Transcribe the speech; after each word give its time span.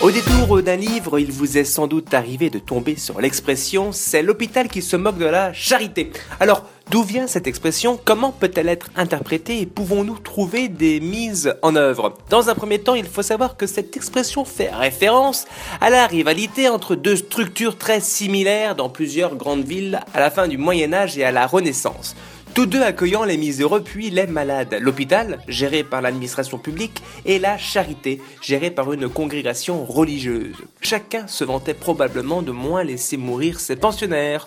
Au 0.00 0.10
détour 0.10 0.62
d'un 0.62 0.76
livre, 0.76 1.18
il 1.18 1.32
vous 1.32 1.56
est 1.56 1.64
sans 1.64 1.86
doute 1.86 2.12
arrivé 2.12 2.50
de 2.50 2.58
tomber 2.58 2.96
sur 2.96 3.20
l'expression 3.20 3.92
c'est 3.92 4.22
l'hôpital 4.22 4.68
qui 4.68 4.82
se 4.82 4.96
moque 4.96 5.18
de 5.18 5.24
la 5.24 5.52
charité. 5.52 6.10
Alors, 6.40 6.64
d'où 6.90 7.02
vient 7.02 7.26
cette 7.26 7.46
expression? 7.46 7.98
Comment 8.04 8.32
peut-elle 8.32 8.68
être 8.68 8.90
interprétée 8.96 9.60
et 9.60 9.66
pouvons-nous 9.66 10.18
trouver 10.18 10.68
des 10.68 11.00
mises 11.00 11.54
en 11.62 11.76
œuvre? 11.76 12.18
Dans 12.28 12.50
un 12.50 12.54
premier 12.54 12.80
temps, 12.80 12.94
il 12.94 13.06
faut 13.06 13.22
savoir 13.22 13.56
que 13.56 13.66
cette 13.66 13.96
expression 13.96 14.44
fait 14.44 14.70
référence 14.70 15.46
à 15.80 15.88
la 15.90 16.06
rivalité 16.06 16.68
entre 16.68 16.96
deux 16.96 17.16
structures 17.16 17.78
très 17.78 18.00
similaires 18.00 18.74
dans 18.74 18.90
plusieurs 18.90 19.36
grandes 19.36 19.64
villes 19.64 20.00
à 20.12 20.20
la 20.20 20.30
fin 20.30 20.48
du 20.48 20.58
Moyen 20.58 20.92
Âge 20.92 21.16
et 21.16 21.24
à 21.24 21.32
la 21.32 21.46
Renaissance 21.46 22.14
tous 22.54 22.66
deux 22.66 22.82
accueillant 22.82 23.24
les 23.24 23.36
miséreux 23.36 23.82
puis 23.82 24.10
les 24.10 24.28
malades. 24.28 24.76
L'hôpital, 24.80 25.40
géré 25.48 25.82
par 25.82 26.00
l'administration 26.00 26.56
publique, 26.56 27.02
et 27.26 27.40
la 27.40 27.58
charité, 27.58 28.20
gérée 28.40 28.70
par 28.70 28.92
une 28.92 29.08
congrégation 29.08 29.84
religieuse. 29.84 30.54
Chacun 30.80 31.26
se 31.26 31.42
vantait 31.42 31.74
probablement 31.74 32.42
de 32.42 32.52
moins 32.52 32.84
laisser 32.84 33.16
mourir 33.16 33.58
ses 33.58 33.74
pensionnaires. 33.74 34.46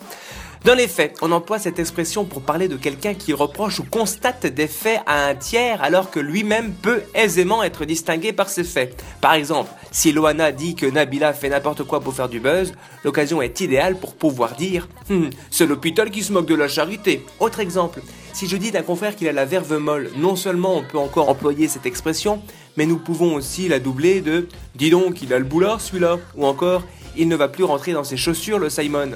Dans 0.64 0.74
les 0.74 0.88
faits, 0.88 1.16
on 1.22 1.30
emploie 1.30 1.60
cette 1.60 1.78
expression 1.78 2.24
pour 2.24 2.42
parler 2.42 2.66
de 2.66 2.76
quelqu'un 2.76 3.14
qui 3.14 3.32
reproche 3.32 3.78
ou 3.78 3.84
constate 3.84 4.44
des 4.44 4.66
faits 4.66 5.00
à 5.06 5.28
un 5.28 5.34
tiers 5.36 5.82
alors 5.82 6.10
que 6.10 6.18
lui-même 6.18 6.72
peut 6.72 7.02
aisément 7.14 7.62
être 7.62 7.84
distingué 7.84 8.32
par 8.32 8.48
ses 8.48 8.64
faits. 8.64 9.00
Par 9.20 9.34
exemple, 9.34 9.70
si 9.92 10.10
Loana 10.10 10.50
dit 10.50 10.74
que 10.74 10.86
Nabila 10.86 11.32
fait 11.32 11.48
n'importe 11.48 11.84
quoi 11.84 12.00
pour 12.00 12.12
faire 12.12 12.28
du 12.28 12.40
buzz, 12.40 12.72
l'occasion 13.04 13.40
est 13.40 13.60
idéale 13.60 13.96
pour 13.96 14.14
pouvoir 14.14 14.56
dire 14.56 14.88
hum, 15.10 15.30
c'est 15.50 15.64
l'hôpital 15.64 16.10
qui 16.10 16.24
se 16.24 16.32
moque 16.32 16.46
de 16.46 16.56
la 16.56 16.66
charité. 16.66 17.24
Autre 17.38 17.60
exemple, 17.60 18.02
si 18.32 18.48
je 18.48 18.56
dis 18.56 18.72
d'un 18.72 18.82
confrère 18.82 19.14
qu'il 19.14 19.28
a 19.28 19.32
la 19.32 19.44
verve 19.44 19.78
molle, 19.78 20.10
non 20.16 20.34
seulement 20.34 20.76
on 20.76 20.82
peut 20.82 20.98
encore 20.98 21.28
employer 21.28 21.68
cette 21.68 21.86
expression, 21.86 22.42
mais 22.76 22.84
nous 22.84 22.98
pouvons 22.98 23.34
aussi 23.34 23.68
la 23.68 23.78
doubler 23.78 24.20
de 24.20 24.48
dis 24.74 24.90
donc, 24.90 25.22
il 25.22 25.32
a 25.32 25.38
le 25.38 25.44
boulard 25.44 25.80
celui-là, 25.80 26.18
ou 26.36 26.46
encore 26.46 26.82
il 27.16 27.28
ne 27.28 27.36
va 27.36 27.46
plus 27.46 27.64
rentrer 27.64 27.92
dans 27.92 28.04
ses 28.04 28.16
chaussures 28.16 28.58
le 28.58 28.70
Simon. 28.70 29.12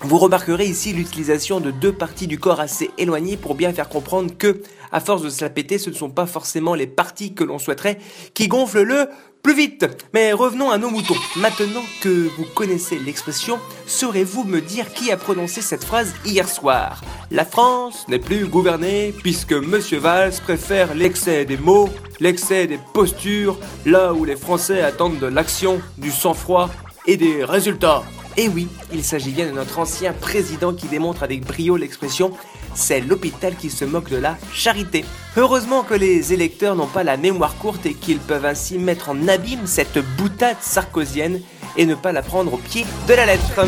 Vous 0.00 0.18
remarquerez 0.18 0.66
ici 0.66 0.92
l'utilisation 0.92 1.60
de 1.60 1.70
deux 1.70 1.92
parties 1.92 2.26
du 2.26 2.38
corps 2.38 2.60
assez 2.60 2.90
éloignées 2.98 3.36
pour 3.36 3.54
bien 3.54 3.72
faire 3.72 3.88
comprendre 3.88 4.36
que, 4.36 4.62
à 4.92 5.00
force 5.00 5.22
de 5.22 5.30
se 5.30 5.44
la 5.44 5.50
péter, 5.50 5.78
ce 5.78 5.90
ne 5.90 5.94
sont 5.94 6.10
pas 6.10 6.26
forcément 6.26 6.74
les 6.74 6.86
parties 6.86 7.34
que 7.34 7.44
l'on 7.44 7.58
souhaiterait 7.58 7.98
qui 8.34 8.48
gonflent 8.48 8.82
le 8.82 9.08
plus 9.42 9.54
vite. 9.54 9.86
Mais 10.14 10.32
revenons 10.32 10.70
à 10.70 10.78
nos 10.78 10.90
moutons. 10.90 11.16
Maintenant 11.36 11.82
que 12.00 12.28
vous 12.36 12.44
connaissez 12.54 12.98
l'expression, 12.98 13.58
saurez-vous 13.86 14.44
me 14.44 14.60
dire 14.60 14.92
qui 14.92 15.10
a 15.10 15.16
prononcé 15.16 15.62
cette 15.62 15.84
phrase 15.84 16.12
hier 16.24 16.48
soir? 16.48 17.02
La 17.30 17.44
France 17.44 18.06
n'est 18.08 18.18
plus 18.18 18.46
gouvernée 18.46 19.14
puisque 19.22 19.52
Monsieur 19.52 19.98
Valls 19.98 20.34
préfère 20.42 20.94
l'excès 20.94 21.44
des 21.44 21.56
mots, 21.56 21.88
l'excès 22.20 22.66
des 22.66 22.78
postures, 22.92 23.58
là 23.86 24.12
où 24.12 24.24
les 24.24 24.36
Français 24.36 24.82
attendent 24.82 25.18
de 25.18 25.26
l'action, 25.26 25.80
du 25.98 26.10
sang-froid 26.10 26.70
et 27.06 27.16
des 27.16 27.44
résultats. 27.44 28.02
Et 28.38 28.48
oui, 28.48 28.68
il 28.92 29.04
s'agit 29.04 29.32
bien 29.32 29.46
de 29.46 29.50
notre 29.50 29.78
ancien 29.80 30.14
président 30.14 30.72
qui 30.72 30.86
démontre 30.86 31.24
avec 31.24 31.44
brio 31.44 31.76
l'expression 31.76 32.32
c'est 32.78 33.00
l'hôpital 33.00 33.56
qui 33.56 33.70
se 33.70 33.84
moque 33.84 34.08
de 34.08 34.16
la 34.16 34.36
charité. 34.52 35.04
Heureusement 35.36 35.82
que 35.82 35.94
les 35.94 36.32
électeurs 36.32 36.76
n'ont 36.76 36.86
pas 36.86 37.02
la 37.02 37.16
mémoire 37.16 37.56
courte 37.56 37.84
et 37.86 37.94
qu'ils 37.94 38.20
peuvent 38.20 38.46
ainsi 38.46 38.78
mettre 38.78 39.10
en 39.10 39.26
abîme 39.26 39.66
cette 39.66 39.98
boutade 40.16 40.56
sarkozienne 40.60 41.40
et 41.76 41.86
ne 41.86 41.96
pas 41.96 42.12
la 42.12 42.22
prendre 42.22 42.54
au 42.54 42.58
pied 42.58 42.86
de 43.08 43.14
la 43.14 43.26
lettre. 43.26 43.66